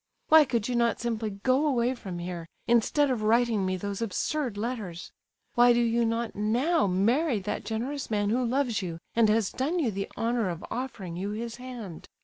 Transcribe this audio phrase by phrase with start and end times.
[0.29, 4.57] Why could you not simply go away from here, instead of writing me those absurd
[4.57, 5.11] letters?
[5.53, 9.77] Why do you not now marry that generous man who loves you, and has done
[9.77, 12.07] you the honour of offering you his hand?